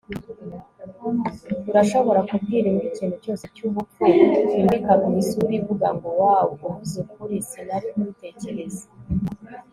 [1.69, 3.99] urashobora kubwira imbwa ikintu cyose cyubupfu,
[4.59, 7.35] imbwa ikaguha isura ivuga ngo 'wow, uvuze ukuri!
[7.49, 8.85] sinari kubitekereza!